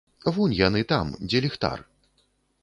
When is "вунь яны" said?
0.37-0.81